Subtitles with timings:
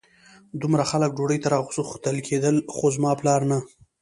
[0.61, 3.59] دومره خلک ډوډۍ ته راغوښتل کېدل خو زما پلار نه.